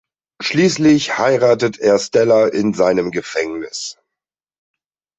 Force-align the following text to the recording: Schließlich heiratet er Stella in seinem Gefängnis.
Schließlich 0.41 1.19
heiratet 1.19 1.77
er 1.77 1.99
Stella 1.99 2.47
in 2.47 2.73
seinem 2.73 3.11
Gefängnis. 3.11 3.99